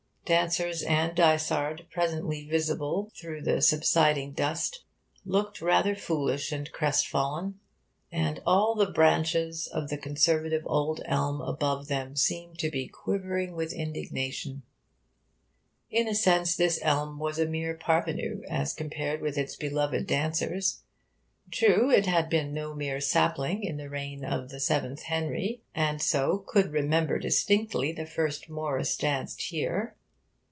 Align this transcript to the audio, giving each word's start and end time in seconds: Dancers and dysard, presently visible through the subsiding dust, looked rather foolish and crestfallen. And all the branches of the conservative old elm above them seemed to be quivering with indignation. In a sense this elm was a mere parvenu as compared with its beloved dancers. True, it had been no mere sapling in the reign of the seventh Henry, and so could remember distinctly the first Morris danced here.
Dancers 0.23 0.81
and 0.83 1.13
dysard, 1.13 1.87
presently 1.91 2.47
visible 2.47 3.11
through 3.19 3.41
the 3.41 3.61
subsiding 3.61 4.31
dust, 4.31 4.85
looked 5.25 5.61
rather 5.61 5.93
foolish 5.93 6.53
and 6.53 6.71
crestfallen. 6.71 7.59
And 8.13 8.39
all 8.45 8.73
the 8.73 8.85
branches 8.89 9.67
of 9.67 9.89
the 9.89 9.97
conservative 9.97 10.63
old 10.65 11.01
elm 11.05 11.41
above 11.41 11.89
them 11.89 12.15
seemed 12.15 12.59
to 12.59 12.69
be 12.71 12.87
quivering 12.87 13.57
with 13.57 13.73
indignation. 13.73 14.61
In 15.89 16.07
a 16.07 16.15
sense 16.15 16.55
this 16.55 16.79
elm 16.81 17.19
was 17.19 17.37
a 17.37 17.45
mere 17.45 17.75
parvenu 17.75 18.43
as 18.49 18.73
compared 18.73 19.19
with 19.19 19.37
its 19.37 19.57
beloved 19.57 20.07
dancers. 20.07 20.83
True, 21.51 21.91
it 21.91 22.05
had 22.05 22.29
been 22.29 22.53
no 22.53 22.73
mere 22.73 23.01
sapling 23.01 23.65
in 23.65 23.75
the 23.75 23.89
reign 23.89 24.23
of 24.23 24.47
the 24.47 24.61
seventh 24.61 25.01
Henry, 25.03 25.63
and 25.75 26.01
so 26.01 26.37
could 26.47 26.71
remember 26.71 27.19
distinctly 27.19 27.91
the 27.91 28.05
first 28.05 28.47
Morris 28.49 28.95
danced 28.95 29.41
here. 29.41 29.97